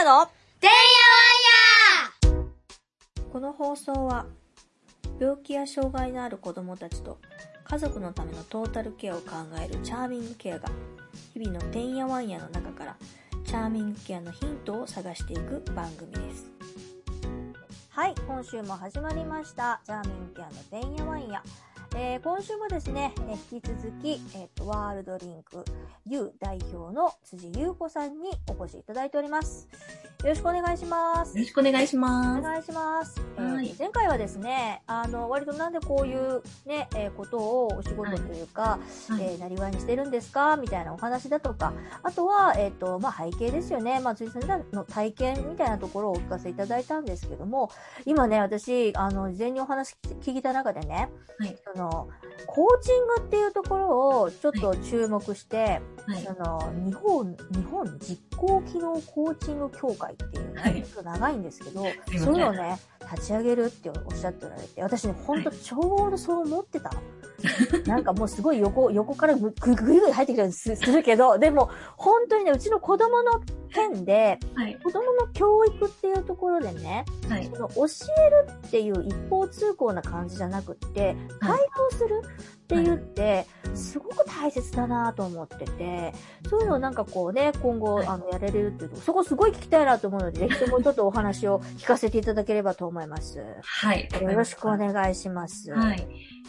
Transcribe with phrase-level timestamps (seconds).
[0.00, 0.26] やの
[0.58, 0.76] てんや
[2.32, 2.46] わんや。
[3.30, 4.24] この放送は
[5.20, 7.18] 病気や障害のある子供たちと
[7.64, 9.32] 家族のためのトータルケアを考
[9.62, 10.70] えるチャーミングケアが
[11.34, 12.96] 日々のてんやわんやの中から
[13.44, 16.46] チャーミングケアのヒントを探していく番組です。
[17.90, 19.82] はい今週も始まりました。
[19.84, 21.42] チャーミングケアのてんやわんや
[21.96, 25.64] えー今週もですね、えー引き続き、えーと、ワールドリンク
[26.06, 29.68] U 代表の辻優子さんにお越しいただいております。
[30.22, 31.36] よろしくお願いします。
[31.36, 32.42] よろしくお願いしおます。
[32.42, 33.20] 願いします。
[33.36, 40.56] えーはい前回はですね、あの、割となんでこういうね、えーことをお仕事というか、はいえーなりわいにしてるんですか？
[40.56, 44.00] みたいなお話だとか、あとは、えっ、と、まあ、背景ですよね。
[44.00, 47.70] まあ、辻さんの体験みたいなところをお聞かせいただいたんですけども、
[48.04, 52.08] 今ね、私、あの、事前にお話聞いた中でね、はいその、
[52.46, 56.22] コーチングっていうところをちょっと注目して、はい。
[56.22, 62.78] その日本日本実行機能コーチング協会っていうね、はいちょっと長いんですけどいませんそういうのをね
[63.12, 67.00] 立ち上げるっておっしゃっておられて私ね本当ちょうどそう思ってたの。
[67.86, 73.40] なんかもうすごい横横からぐぐぐりぐり入ってきたりすするけどでも本当にねうちの子供の
[73.72, 74.78] 件ではい。
[74.82, 77.50] 子供の教育っていうところでねはい。
[77.52, 77.84] その教
[78.26, 82.22] えるっていう一方通行な感じじゃなくって対応する
[82.74, 86.12] って言ってすごく大切だなと思ってて
[86.48, 93.38] そういうのをなんかこうね今後はいあのやれれるっていうとそこすごい聞きたいなと思うので ぜひともちょっとお話を聞かせていただければと思います。
[93.38, 94.08] よはい。
[94.20, 95.72] ろしくお願いします。
[95.72, 96.06] はい。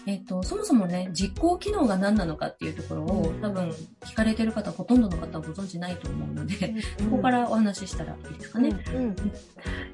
[0.07, 3.69] えっ、と、そもそもね、実行機能が何なのかっていうところを、多分、
[4.01, 8.69] 聞かれてる方、ほとんどの方はご存知ないと思うので、うんここからお話ししたらいいですかね。
[8.95, 9.15] うん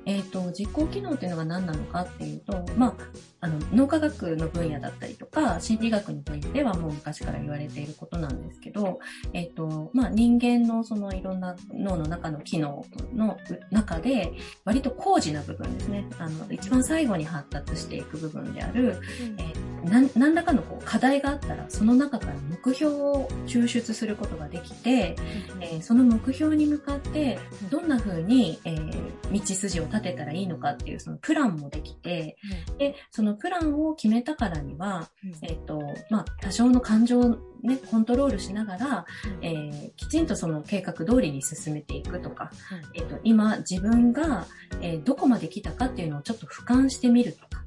[0.06, 2.94] えっ、と、実行機能っていうのが何なのかっていうと、まあ、
[3.42, 9.00] あの、脳科学の分野だったりとか、心理学の分野ではもう昔から言われていることなんですけど、
[9.34, 13.38] えっ、と、まあ、人間のそのいろんな脳の中の機能の
[13.72, 14.34] 中で、
[14.66, 16.08] 割と高次な部分ですね。
[16.20, 19.00] あの、一番最後に発達していく部分である、
[19.38, 25.16] えーなん何らかのこう課題があったら、その中から目標を抽出することができて、
[25.62, 27.40] えーその目標に向かって、
[27.70, 32.38] どんな風に、えー道筋を立てたらいいのかっていうそのプランもできて、
[32.78, 35.10] で、そのプランを決めたからには、
[35.42, 39.06] えっ、と、まあ、多少の感情をね、コントロールしながら、
[39.42, 42.52] えーきちんとその計画通りに進めていくとか、
[42.94, 44.46] えっ、と、今自分が、
[44.82, 47.64] えーどこまで来たかっていうのをちょっと俯瞰してみるとか、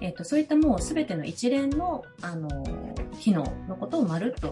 [0.00, 4.50] えっ、と、そういったもうすべての一連の、あのー機能のことをまるっと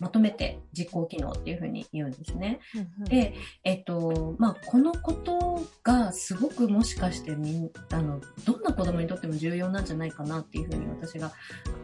[0.00, 2.60] まとめて実行機能っていうふうに言うんですね。
[3.08, 11.32] で、えっと、まあ、このことがすごくもしかしてみん、あの、どんな子供にとっても重要なんじゃないかなっていうふうに私が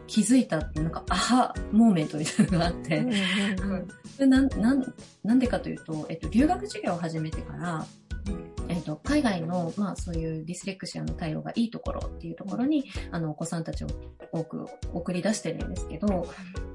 [0.07, 4.93] 気づいたってなんか、アハモーメントみたいなのがあって、うんでなんなん
[5.23, 7.85] なんでかというと、えっと、留学授業を始めてから、
[8.27, 8.50] え
[8.81, 13.87] っと、海外の、まあ、そういうディスレクシアの対応がいいところっていうところに、あの、お子さんたちを
[14.31, 16.27] 多く送り出してるんですけど、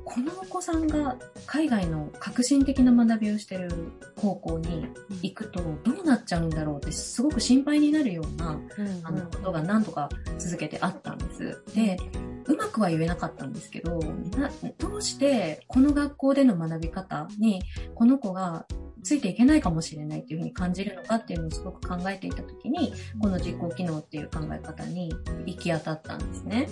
[0.06, 3.68] このお子さんが海外の革新的な学びをしてる
[4.14, 4.86] 高校に
[5.22, 8.58] 行くとどうなっちゃうんだろうってすごく心配になるような
[9.02, 11.62] あのことが何とか続けてあったんです。
[11.74, 11.98] で、
[12.46, 13.98] うまくは言えなかったんですけど、
[14.38, 17.62] などうしてこの学校での学び方に
[17.96, 18.64] この子が
[19.06, 25.14] ついていけないかもしれないっていうふうに感じるのかっていうのをすごく考えていたときに、この実行機能っていう考え方に
[25.46, 26.68] 行き当たったんですね。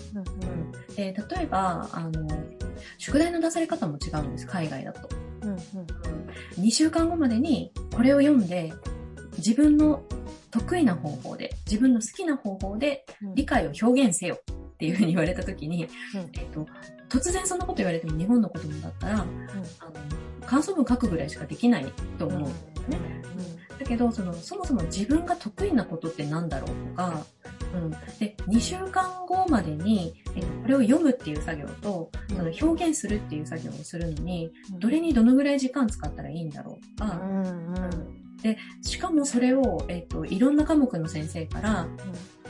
[0.97, 2.29] で例えば、あの、
[2.99, 5.09] 宿題の出され方も違うんです、海外だと。
[6.59, 8.73] 2週間後までにこれを読んで、
[9.39, 10.03] 自分の
[10.51, 13.07] 得意な方法で、自分の好きな方法で
[13.37, 14.41] 理解を表現せよ
[14.75, 15.89] っていうふうに言われたときに、
[16.33, 16.67] えっと、
[17.09, 19.25] 突然そんなこと言われても日本の子供だったら、あの、
[20.47, 22.99] 感想文書くぐらいしかできないと思うんですね。
[23.79, 27.27] だけど、その、そもそも自分が得意なことって何だろうとか、
[27.75, 27.91] うん。
[28.19, 37.21] で、2週間後までに、えこれを読むっていう作業と、その表現するっていう作業をするのに、どれにどのぐらい時間使ったらいいんだろうとか、
[38.45, 41.87] で、しかもそれを、えっと、いろんな科目の先生から、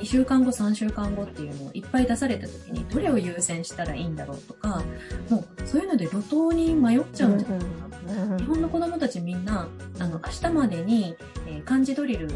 [0.00, 4.82] 2週間後、3週間後っていうのをいっぱい出された時に、どれを優先したらいいんだろうとか、
[5.30, 8.38] もう、そういうので路頭に迷っちゃうんじゃないかな。
[8.38, 9.68] 日本の子供たちみんな、
[10.00, 12.28] あの、明日までに、えー漢字ドリル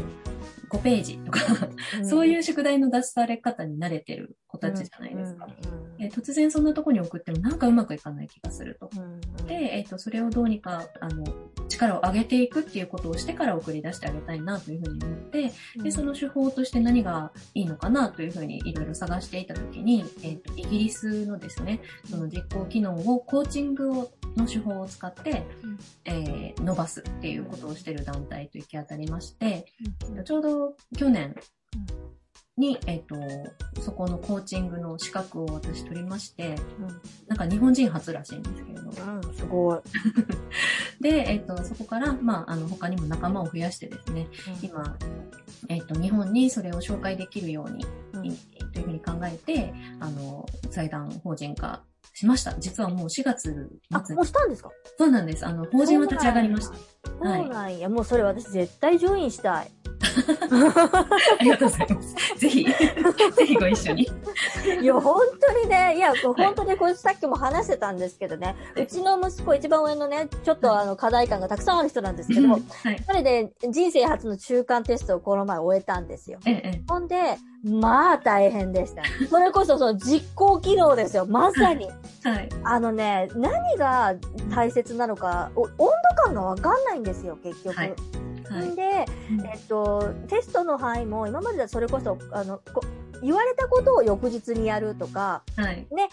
[0.69, 1.39] 5ページとか、
[2.03, 5.47] そういう宿題の出され方に慣れてる子たちじゃないですか。
[5.99, 8.89] えー突然そんなとこに送ってもなんかうまくいかない気がすると。
[9.47, 11.25] で、えっ、と、それをどうにか、あの、
[11.67, 15.51] 力を上げていくっていうことをしてから送り出してあげたいなというふうに思って、
[15.81, 25.79] で、その手法として何がいいのかなというふうにいろいろ探していたときに、えっ、と、イギリスのですね、その実行機能をコーチングをの手法を使って、うん。
[26.05, 29.65] えー伸ばすっていうことをしている団体と行き当たりまして、
[30.15, 30.23] うん。
[30.23, 31.35] ちょうど去年
[32.59, 33.15] に、えっ、と、
[33.81, 36.55] そこのコーチングの資格を私取りまして、
[37.27, 38.89] なんか日本人初らしいんですけれど。
[38.89, 39.79] うん、 すごい。
[41.01, 44.27] で、えっ、と、そこから、まあ、あの、他にも仲間を増やしてですね、
[44.61, 44.97] 今、
[45.69, 48.25] えっ、と、日本にそれを紹介できるように、うん。
[48.25, 48.37] い
[48.73, 51.81] というふうに考えて、あの、財団法人化
[52.19, 52.53] しました。
[52.59, 54.69] 実はもう4月あ、末もうしたんですか？
[54.97, 55.45] そうなんです。
[55.45, 56.75] あの、法人は立ち上がりました。
[56.75, 56.81] そ
[57.21, 57.87] うはいなんや。
[57.89, 59.71] もうそれ私絶対ジョインしたい。
[61.39, 62.15] ありがとうございます。
[62.37, 62.63] ぜひ、
[63.35, 64.09] ぜひご一緒に。
[64.81, 72.63] いや、本当にね、いや、本当にこれさっきも話してたんですけどね、うちの息子一番上のね、ちょっとあの課題感がたくさんある人なんですけど、はい。
[73.07, 76.39] 彼で人生初の中間テストをこの前終えたんですよ。
[76.45, 79.03] ええ、えほんで、まあ大変でした。
[79.29, 81.89] それこそその実行機能ですよ、まさに。
[82.25, 82.29] え。
[82.29, 82.49] はい。
[82.63, 84.15] あのね、何が
[84.53, 85.87] 大切なのか、お温度
[86.23, 87.75] 感がわかんないんですよ、結局。
[87.75, 87.93] はい
[88.49, 88.67] はい。
[88.67, 92.81] んで、えっと、テストの範囲も今まではそれこそ、あの、こ
[93.21, 95.87] 言われたことを翌日にやるとか、はい。
[95.89, 96.09] うん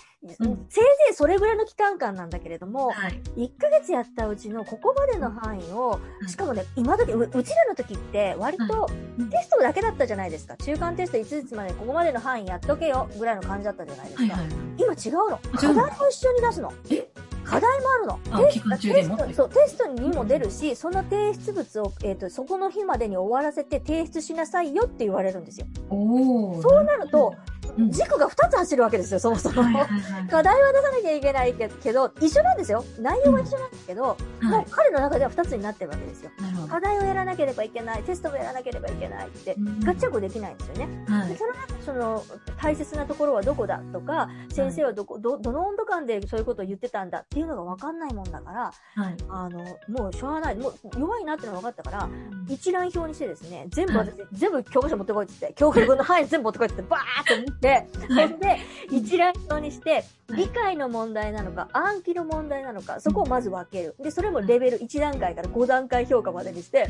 [0.69, 3.23] せいぜいそれぐらいの期間間なんだけれども、はい。
[3.37, 8.89] 1ヶ月やったうちのここまでの範囲を、いしかもね、今時う、うちらの時って割と
[9.19, 10.57] うんテストだけだったじゃないですか。
[10.57, 14.35] 中間テスト5つまでここまでの範囲やっとけよぐらいの感じだったじゃないですか。
[14.35, 14.45] はい。
[14.45, 14.51] はい。
[14.79, 15.39] 今違うの。
[15.55, 16.73] 課題も一緒に出すの。
[16.91, 17.06] え？
[17.47, 18.21] 課題もあるの。
[18.31, 25.67] あテストそう、テストにも出るし、その提出物を、えっ、と、そこの日までに終わらせて提出しなさいよって言われるんですよ。
[25.89, 26.63] おー。
[26.63, 27.56] そうなると、うん
[27.91, 29.63] 軸が2つ走るわけですよ、そもそも。
[29.63, 30.27] はいはいはい。
[30.29, 32.85] 課題は出さなきゃいけないけけど、一緒なんですよ。
[32.99, 36.31] 内容は一緒なんですけど、もはう彼の中では2つになってるわけですよ。
[36.69, 41.05] 課題をやらなければいけない、テストもやらなければいけないって、うんガッチャンコできないんですよね。
[41.09, 41.29] はい。
[41.29, 42.25] でその中その
[42.61, 49.17] 大切なところはどこだとか、先生はどこ、ど、どの温度感でそういうことを言ってたんだっていうのが分かんないもんだから、はい。
[49.29, 52.09] あの、もうしょうがない、もう弱いなっていうのが分かったから、
[52.49, 58.59] 一覧表にしてですね、全部私、全部教科書持ってこいって言って、教科書の範囲全部持ってこいって言って、バーって持って、はいほんで、
[58.91, 60.05] 一覧表にして、はい
[60.35, 63.95] 理解の問題なのか、暗記の問題なのか、そこをまず分ける。
[64.03, 66.89] で、それもレベル1段階から5段階評価までにして、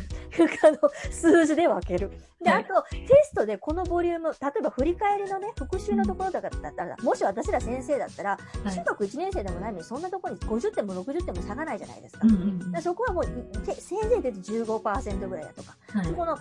[0.64, 0.78] あの、
[1.10, 2.10] 数字で分ける。
[2.42, 12.26] で、はいあと、テストでこのボリューム、例えば振り返りのね、復習のところだったら、もし私ら先生だったら、はい中学1年生でもないのに、そんなところに50点も60点も差がないじゃないですか。
[12.26, 12.72] うんうんうん。
[12.72, 16.38] でそこはもう、てせいぜい出て15%ぐらいだとか、はいそこのは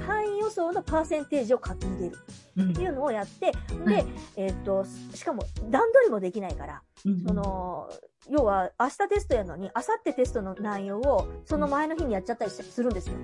[0.00, 2.18] 範囲予想のパーセンテージを書き入れる
[2.51, 3.52] うんっていうのをやって、は
[3.86, 4.04] でい、
[4.36, 4.84] えっと、
[5.14, 7.90] しかも段取りもできないから、うんその、
[8.30, 13.16] 要は明日テストやるのに、明後日テストの内容をその前の日にやっちゃったりするんですよ。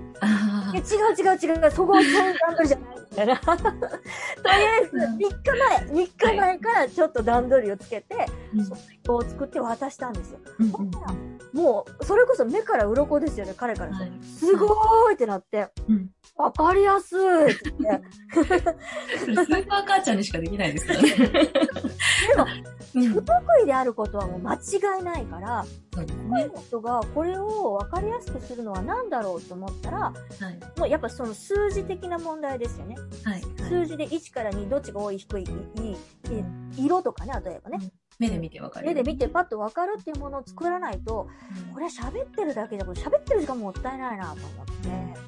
[0.73, 0.81] 違う
[1.17, 3.37] 違う違う、そこはそういう段取りじゃないみたいな。
[3.45, 8.25] とりあえず、3日前、3日前からちょっと段取りをつけて、
[9.07, 9.11] あ。
[9.13, 10.39] を作って渡したんですよ。
[10.59, 16.09] うんほんならもう、それこそ目から鱗ですよね、彼からはいすごーいってなって、うん。
[16.35, 18.05] わかりやすいって言って、
[19.19, 21.09] スーパー母ちゃんにしかできないですからね。
[21.09, 22.45] でも、
[22.95, 26.47] うん不得意であることはもう間違いないから、そうです多くね。
[26.47, 30.13] の人がこれを分かりやすくするのは何だろうと思ったら、は
[30.49, 30.79] い。
[30.79, 32.95] もうやっぱその数字的な問題ですよね。
[33.23, 33.41] はい。
[33.69, 36.39] 数字で1から2、どっちが多い、低い、いい、い
[36.81, 37.79] い色とかね、例えばね。
[38.19, 38.87] 目で見てわかる。
[38.87, 41.27] 目で見てパッと分かるっていうものを作らないと、
[41.73, 45.19] これは喋ってるだけでも喋ってる時間もったいないなと思って。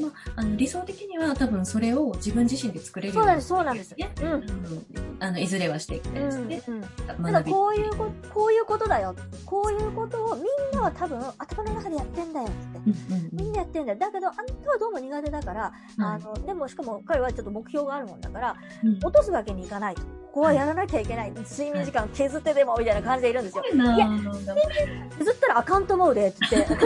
[0.00, 4.22] まあ、あの理想的には多分それを自分自身で作れるようんにそうなです、そうなんです。
[4.22, 4.22] ね。
[4.22, 5.16] うん。
[5.18, 6.62] あのいずれはしていきたいですね。
[6.68, 6.84] うんうん
[7.24, 9.16] ただこういうここういうことだよ。
[9.44, 12.78] こういうことをみんなは多分頭の中でやってんだよって。
[12.78, 13.98] うんうんみんなやってんだよ。
[13.98, 20.02] だけど、あんたはどうも苦手だから、うんあの、でもしかも彼はちょっと目標があるもんだから、うん落とすわけにいかないと。
[20.30, 21.32] ここはやらなきゃいけない。
[21.32, 23.64] 睡眠時間削ってでも、みたいな感じでいるんですよ。
[23.64, 26.76] いやぁ削ったらあかんと思うで、って言って。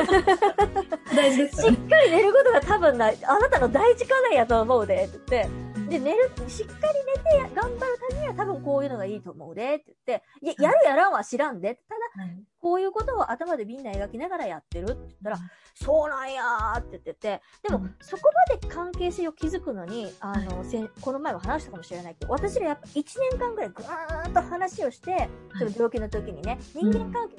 [1.14, 5.48] 大事ですしっかり寝ることが多分な、あなたの第一課題やと思うで、って言っ
[5.88, 5.88] て。
[5.90, 11.74] で、寝る、しっかり寝てや頑張るためには多分こういうのがいいと思うで、って言って、いや、やるやらんは知らんで。
[11.74, 15.38] ただ、はいこういうことを頭でみんな描きながらやってるって言ったら、
[15.74, 17.94] そうなんやーって言ってて、でも、うん。
[18.00, 25.28] そこまで関係性を築くのに、あの、せんこの前も話したかもしれないけど、私らやっぱ1年間ぐらいぐーんと話をして、
[25.58, 27.36] その病気の時にね、人間関係、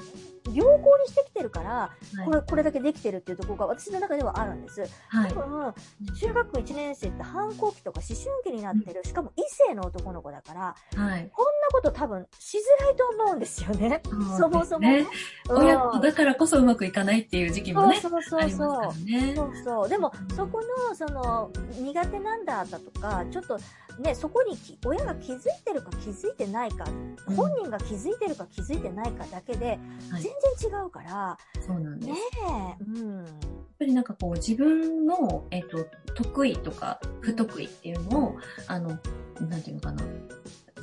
[0.53, 1.89] 良好にしてきてるから、は
[2.22, 2.25] い。
[2.25, 4.82] これ、これだけできてるっていうところが私の中ではあるんです。
[5.08, 5.34] はい。
[5.34, 5.74] 多分、
[6.20, 11.32] 中学校1年生って反抗期とか思春期になってる、しかも異性の男の子だから、はい。
[11.34, 14.02] こんこと多分しづらいと思うんですよね。
[14.38, 15.06] そもそもね。
[15.50, 18.00] 親子だからこそうまくいかないっていう時期もね。
[18.02, 19.06] そうそうそうそう。
[19.06, 19.90] ね、そうそう。
[19.90, 23.60] でも、そこの、その、苦手なんだったとか、ちょっと、
[24.00, 26.86] ね、そこに親が気づいてるか気づいてないか、
[27.28, 29.80] うん、本人が気づいてるか気づいてないかだけで、
[30.12, 30.32] 全然
[30.82, 32.12] 違うから、はい、そうなんです。
[32.12, 32.18] ね
[32.88, 33.18] うん。
[33.18, 33.26] やっ
[33.80, 38.98] ぱりなんかこう自分の、えっ、ー、と、得意とか不得意っていうのを、あの、
[39.42, 40.04] なんていうのかな、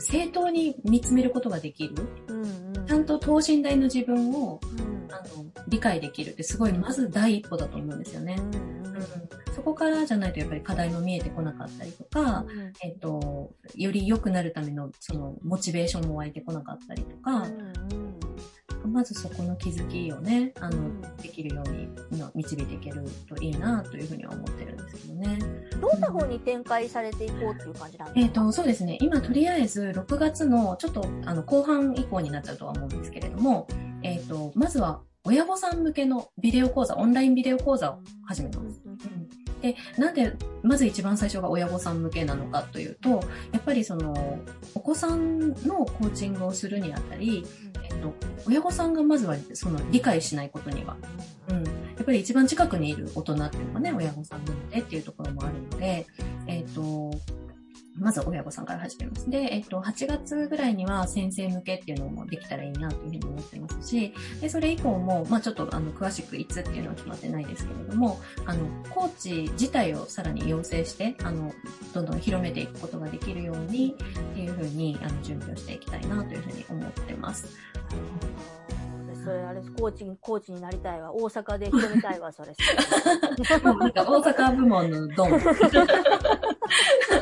[0.03, 1.95] 正当に見つめることができる。
[2.29, 6.31] うんうん、ちゃんと等身大の自分を、うん、あの理解できる。
[6.31, 8.37] ってすごいまず第一歩だと思うんですよね。
[8.39, 17.47] うんうん、そこからじゃないとやっぱり課題も見えてこなかったりとか、うん、えっ、ー、と、より良くなるためのそのモチベーションも湧いてこなかったりとか、
[18.89, 21.89] まずそこの気づきをね、あの、できるように
[22.35, 25.39] 導いていけるといいなというふうには思ってるんですけどね。
[25.81, 28.99] どんな風に展開されていこうっていう感じなんですか、えっ、ー、と、そうですね。
[29.01, 33.67] 今とりあえず6月のちょっとあの後半以降になっちゃうとは思うんですけれども、
[34.03, 38.83] えっ、ー、と、まずは親御さん向けのビデオ講座、オンラインビデオ講座を始めます。
[38.87, 43.11] うんで、なんで、まず一番最初が親御さん向けなのかというと、
[43.53, 44.41] やっぱりその、
[44.75, 47.47] お子さんのコーチングをするにあたり、
[47.85, 48.13] えっと、
[48.47, 50.97] 親御さんがまずはその理解しないことには、
[51.49, 51.71] うん、や
[52.03, 56.22] っぱり一番近くにいる大人っていうのがね、親御さんなのでっていうところもあるので、えっと、
[58.03, 59.31] まず親御さんから始めます。
[59.31, 71.53] で、えっと、8月ぐらいには先生向けっていうのもできたらいいなというふうに思ってますし、で、それ以降も、まあちょっとあの、詳しくいつっていうのは決まってないですけれども、あの、コーチ自体をさらに養成して、あの、
[71.95, 77.47] どんどん広めていくことができるようにっていうふうに、あの、準備をしていきたいなというふうに思ってます。
[79.25, 82.49] それあれコーチコーチになりたいわ大阪で広めたいわそれ
[83.63, 85.31] なんか大阪部門のドン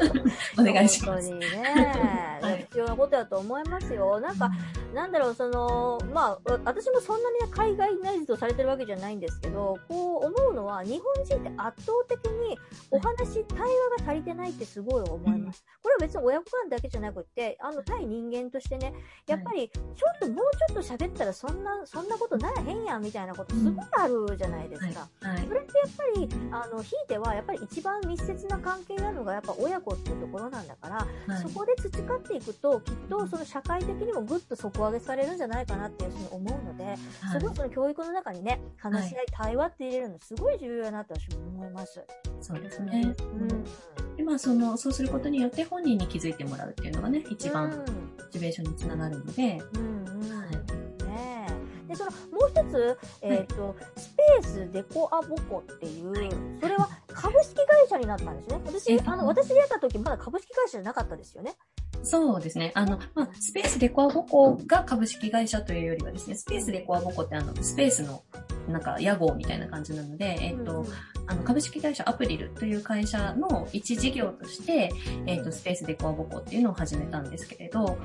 [0.58, 1.30] お願いします。
[1.30, 2.39] 本当にね、
[2.70, 4.20] 必要なことだと思いますよ。
[4.20, 4.50] なんか、
[4.94, 12.56] なんだろう、その、まあ、私もそんなに海外ナイズとされてるわけじゃないんですけど、こう思うのは、日本人って圧倒的に
[12.90, 15.64] お話、対話が足りてないってすごい思います。
[15.82, 18.94] これは別に親子間だけじゃなくて、あの、対人間としてね、
[19.26, 19.80] やっぱり、ちょ
[20.14, 20.36] っともう
[20.70, 25.08] ちょっと喋ったらそんな、そんなことならへんやんみたいなことすごいあるじゃないですか。
[25.20, 25.64] それってやっ
[25.96, 30.96] ぱり、あの、ひいては、やっぱり一番密接な関係なのが、やっぱ親子っていうところなんだから、
[31.34, 36.98] はい、そこで培っていくと、きっとその社会的にもぐっと底上げされるんじゃないかなっていうふうに思うので、はい、
[37.32, 42.04] すごいその教育の中にね、話し合い、対話って入れるのすごい重要だなって私も思います。
[42.40, 43.14] そうですね。
[43.34, 44.16] うん。
[44.16, 47.76] で、まあ、その、そうすることによって本人に気づいてもらうっていうのがね、一番、モ
[48.30, 50.00] チベーションにつながるので、うん、
[51.90, 56.14] で、その、もう一つ、えっ、ー、と、スペースデコアボコっていう、
[56.60, 58.60] それは株式会社になったんですね。
[58.64, 61.56] 私、あの、私でやった時まだ株式会社じゃなかったですよね。
[62.02, 62.72] そうですね。
[62.74, 68.22] あの、まあ、スペースデコアボコが株式会社というよりはですね、スペースデコアボコってあの、スペースの、
[68.68, 70.86] なんか、屋号みたいな感じなので、えっ、と、
[71.30, 74.90] あの、株式会社アプリルという会社の一事業として、
[75.26, 77.98] えっ、ー、と、スペースデコアボコっていうのを始めたんですけれど、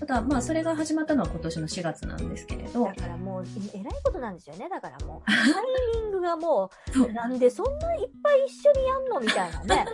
[0.00, 2.86] ただ、まあ、それが始まったのは今年の4月なんですけれど。
[2.86, 3.44] だからもう、
[3.74, 4.70] えらいことなんですよね。
[4.70, 9.86] だからもう、 タイミングがもう、なんでそんないっぱい一緒にやんのみたいなね。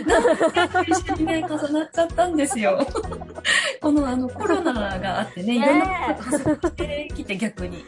[0.88, 2.78] 一緒にね、重なっちゃったんですよ。
[3.80, 7.84] このあの、コロナがあってね、いろんなことがしてきて逆に。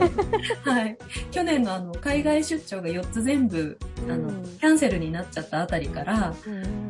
[0.64, 0.96] はい。
[1.30, 3.78] 去年のあの、海外出張が4つ全部、
[4.08, 6.34] あの、キャンセルになっちゃったあたりから、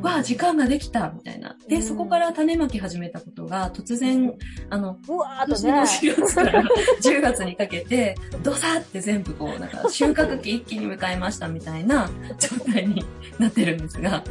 [0.00, 1.56] わあ、時間ができたみたいな。
[1.68, 4.32] で、そこから種まき始めたことが、突然、
[4.70, 6.62] あの、うわーとね、4月から
[7.02, 13.04] 10月にかけて、ドサって全部こう、なんか、収穫期一気に迎えましたみたいな状態に
[13.40, 14.22] なってるんですが、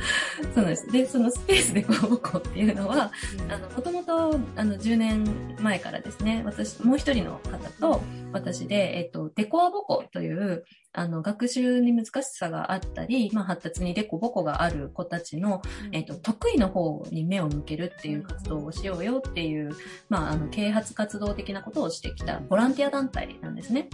[0.54, 0.88] そうなんです。
[0.90, 3.12] で、そのスペースでこう、こうっていうのは、
[3.50, 19.76] あの、もともと、あの、10年前からですね、私、もう一人の方と、私で、えっと、デコアボコという、あの、学習に難しさがあったり、まあ、発達にデコボコがある子たちの、えっと、得意の方に目を向けるっていう活動をしようよっていう、
[20.10, 23.90] まあ、あの、啓発活動的なことをしてきたボランティア団体なんですね。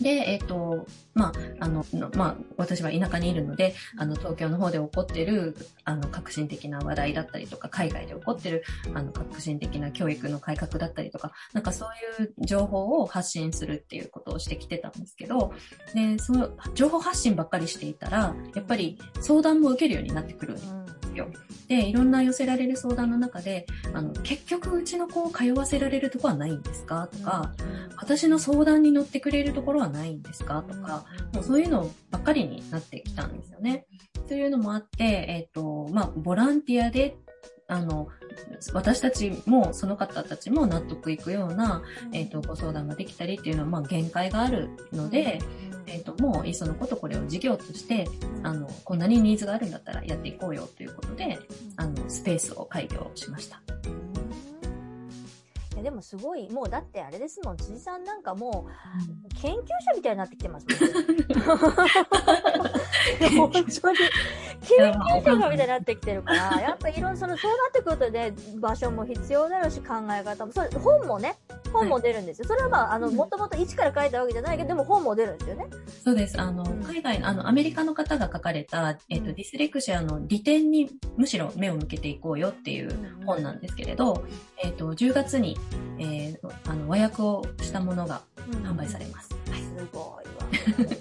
[0.00, 1.84] で、えっ、ー、と、まあ、あの、
[2.14, 15.52] まあ、私は田舎にいるので、あの、東京の方で起こってる、あの、革新的な話題だったりとか、海外で起こってる、あの、革新的な教育の改革だったりとか、なんかそういう情報を発信するっていうことをしてきてたんですけど、
[15.94, 20.93] で、その、情報発信ばっかりしていたら、やっぱり相談も受けるようになってくるん。
[21.14, 21.28] ですよ。
[21.68, 27.08] で、いろんな寄せられる相談の中で、あの、結局うちの子を通わせられるとこはないんですか？
[27.10, 27.52] とか、
[27.96, 30.62] 私の相談に乗ってくれるところはないんですか？
[30.62, 33.86] とか、もうそういうのばっかりになってきたんですよね。
[34.28, 37.16] というのもあって、えっ、ー、と、まあ、ボランティアで、
[37.66, 38.08] あの、
[38.72, 45.38] 私たちも、その方たちも納得いくような、えっ、と、ご相談ができたりっていうのは、まあ、限界があるので、
[45.86, 48.08] えっ、と、もう、いっそのことこれを事業として、
[48.42, 51.38] あの、こんなにニーズがあるんだったらやっていこうよということで、
[51.76, 53.60] あの、スペースを開業しました。
[55.74, 59.64] いやでもすごい、もうだってあれですもん、辻さんなんかもう研究者
[59.96, 60.80] みたいになってきてますもん。
[60.80, 61.24] い
[63.22, 63.98] や 本当に
[64.64, 71.36] 研究者がみたいになってきてるから、やっぱいろんな、その、そうなってくるとね、場所も必要だろうし、考え方も、それ、本もね、
[71.72, 72.48] 本も出るんですよ。
[72.48, 75.66] それはまあ、あの、うんもともと一から書いたわけじゃないけど、でも本も出るんですよね。
[76.04, 76.40] そうです。
[76.40, 82.90] あの、ん海外の、あの、アメリカの方が書かれた、えっ、と、うんディスレクシアの利点にむしろ目を向けていこうよっていう
[83.26, 84.24] 本なんですけれど、
[84.62, 85.58] えっ、と、10月に、
[85.98, 88.22] えーあの、和訳をしたものが
[88.62, 89.34] 販売されます。
[89.50, 89.60] はい。
[89.60, 90.43] すごいわ。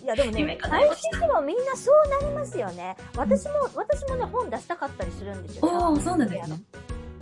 [0.04, 2.96] いやでもね最ました近でもみんなそうなりますよね。
[3.16, 5.68] 私も、私もね、本出したかったりするんですよ。
[5.68, 6.62] おー、そうなんですね。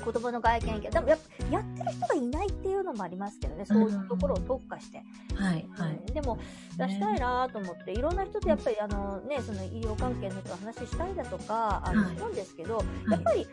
[0.03, 0.81] 言葉の外見。
[0.81, 5.03] でもやっぱ、やってる人がいないっていうのもありますけどね、そういうところを特化して。
[5.35, 5.91] はい、はい。
[6.07, 6.37] うんでも、
[6.77, 13.47] 出したいなと思って、いろんな人とやっぱり、あのね、その医療関係の人と話したいだとか、あの、はい思うんですけど、やっぱり、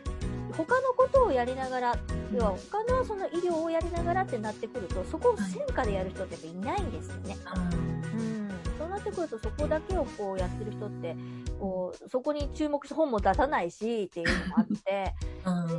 [0.57, 1.95] 他のことをやりながら、
[2.33, 7.37] 要は他のその医療をやりながらってなってくると、そこを専科でやる人ってやっぱいないんですよね。
[7.45, 7.71] あーうん。
[7.71, 7.88] そう
[8.99, 11.15] なってくると、そこだけをこうやってる人って、
[11.59, 15.13] こう、そこに注目して本も出さないし、っていうのもあって、や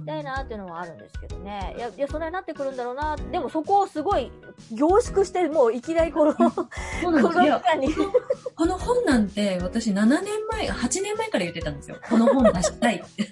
[0.01, 1.75] りたいなっていうのはあるんですけどね。
[1.77, 3.17] いや、いや、それになってくるんだろうな。
[3.17, 4.33] でもそこをすごい
[4.73, 6.35] 凝縮して、もういきなりこの、
[7.77, 7.89] に。
[8.57, 11.97] この本なんて私7年前、8年前から言ってたんですよ。
[12.09, 13.31] この本出したいって。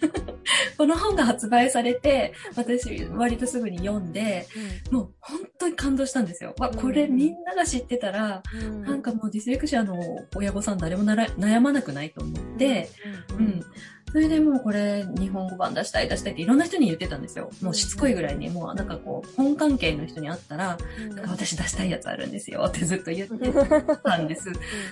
[0.76, 4.46] この本が発売されて、私割とすぐに読んで、
[4.90, 6.54] もう本当に感動したんですよ。
[6.58, 8.82] わ、これみんなが知ってたら、うん。
[8.82, 9.98] なんかもうディスレクシアの
[10.36, 12.88] 親御さん誰もなら悩まなくないと思って、
[13.30, 13.44] ううん。
[13.46, 13.64] ん。
[14.12, 17.50] それでもうこれ日本語版出したい出したいっていろんな人に言ってたんですよ。
[17.62, 21.14] もうしつこいぐらいに、もうなんかこう、本関係の人に会ったら、うん。
[21.14, 23.52] なんか私出したいやつあるんですよってずっと言って
[24.02, 24.50] たんです。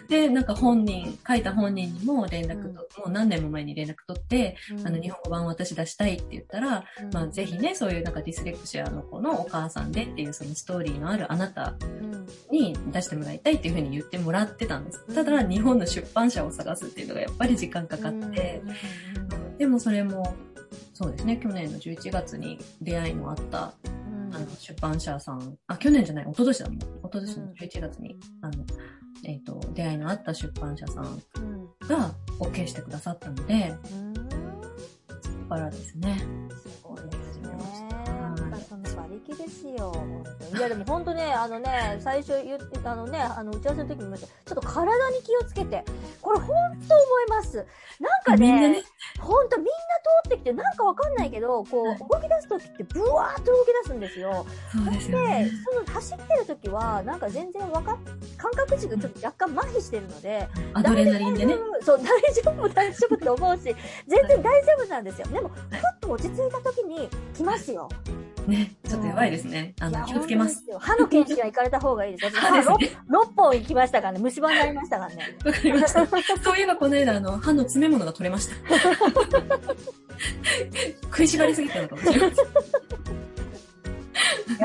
[0.08, 15.04] で、なんか本人、書いた本人にも連絡と、もう何年も前に連絡取って、あの、日本語版私出したいって言ったら、まあ、ぜひね、そういうなんかディスレクシアの子のお母さんでっていうそのストーリーのあるあなたうんに出してもらいたいっていうふうに言ってもらってたんです。
[15.14, 18.62] ただ、日本の出版社を探すっていうのがやっぱり時間かかって、
[19.58, 20.36] でもそれも、
[20.94, 23.74] そうですね、去年の11月に出会いのあった、
[24.32, 26.78] あの、出版社さん、あ、去年じゃない、一昨年だもん。
[26.78, 28.64] 一昨年の11月に、あの、
[29.24, 31.22] えっ、と、出会いのあった出版社さん
[31.88, 33.74] が OK してくださったので、
[35.22, 36.18] そこからですね。
[36.62, 37.85] すごいですね。
[39.20, 39.92] 力ですよ。
[40.56, 45.84] いや、でも本当ね、あのね、最初言ってたのね、あの、打ち合わせの時も言いましたちょっと体に気をつけて。
[46.20, 46.48] これ本
[46.88, 47.56] 当思います。
[48.00, 48.82] なんかね
[49.20, 54.46] 本当みんな通ってきて、なんかわかんないけど、こう、はい動き出す時ってブワーっと動き出すんですよ。
[54.72, 57.96] そうですよでね。、その走ってる時は、なんか全然わかっ、
[58.36, 61.56] 感覚値がちょっと若干麻痺してるので、アドレナリンでね。
[61.82, 63.62] そう、大丈夫、大丈夫って思うし、
[64.06, 65.26] 全然大丈夫なんですよ。
[65.28, 65.56] でも、ふっ
[66.00, 67.88] と落ち着いた時に来ますよ。
[68.46, 69.74] ね、ちょっとやばいですね。
[69.80, 70.64] あの、気をつけます。。
[70.78, 72.36] 歯の検診は行かれた方がいいです。
[72.36, 72.90] 私歯です歯ね。
[73.10, 75.36] 6, 本行きましたからね、虫歯になりましたからね。
[75.44, 76.06] わかりました。
[76.06, 78.54] そういえばこの間、あの、歯の詰め物が取れました。
[81.02, 82.46] 食いしばりすぎたのかもしれません。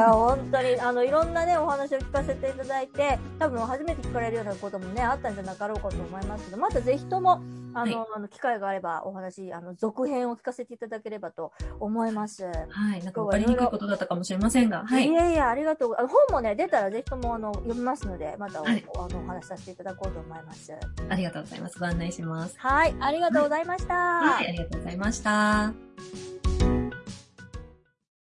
[0.01, 7.39] いや、本当に、あの、いろんなね、お話を聞かせていただいて、多分初めて聞かれるようなこともね、あったんじゃなかろうかと思いますけど、またぜひとも、
[7.75, 12.45] あの、はあの機会があればお話、あの、続編を聞かせていただければと思います。
[12.45, 13.03] はい。
[13.03, 15.13] なんかわかりにくいことだったかもしれませんが、はいい。
[15.13, 15.95] やいや、ありがとう。
[15.95, 20.73] あの本もね、出たらぜひともあの読みますので、またお,、はいあのお話しさせていただこうと思います。
[21.09, 21.79] ありがとうございます。
[21.79, 22.55] ご案内します。
[22.57, 23.93] はい、ありがとうございました。
[23.93, 26.50] はい、ありがとうございました。